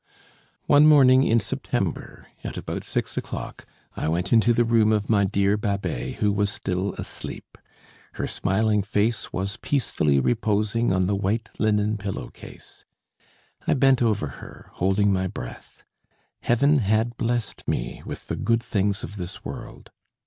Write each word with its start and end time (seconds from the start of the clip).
One 0.65 0.87
morning 0.87 1.21
in 1.21 1.39
September, 1.39 2.25
at 2.43 2.57
about 2.57 2.83
six 2.83 3.17
o'clock, 3.17 3.67
I 3.95 4.07
went 4.09 4.33
into 4.33 4.51
the 4.51 4.65
room 4.65 4.91
of 4.91 5.11
my 5.11 5.25
dear 5.25 5.57
Babet, 5.59 6.15
who 6.15 6.31
was 6.31 6.49
still 6.49 6.95
asleep. 6.95 7.55
Her 8.13 8.25
smiling 8.25 8.81
face 8.81 9.31
was 9.31 9.57
peacefully 9.61 10.19
reposing 10.19 10.91
on 10.91 11.05
the 11.05 11.15
white 11.15 11.49
linen 11.59 11.97
pillow 11.99 12.29
case. 12.29 12.83
I 13.67 13.75
bent 13.75 14.01
over 14.01 14.25
her, 14.41 14.71
holding 14.73 15.13
my 15.13 15.27
breath. 15.27 15.83
Heaven 16.39 16.79
had 16.79 17.15
blessed 17.15 17.67
me 17.67 18.01
with 18.03 18.25
the 18.27 18.35
good 18.35 18.63
things 18.63 19.03
of 19.03 19.17
this 19.17 19.45
world. 19.45 19.91